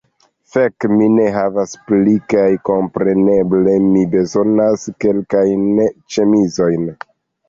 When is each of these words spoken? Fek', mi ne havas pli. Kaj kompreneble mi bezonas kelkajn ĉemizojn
Fek', 0.53 0.85
mi 0.91 1.07
ne 1.15 1.25
havas 1.33 1.73
pli. 1.91 2.15
Kaj 2.33 2.45
kompreneble 2.69 3.75
mi 3.91 4.01
bezonas 4.15 4.87
kelkajn 5.05 5.61
ĉemizojn 6.17 6.89